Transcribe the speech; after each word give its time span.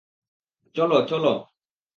চলো, 0.75 0.97
চলো। 1.07 1.33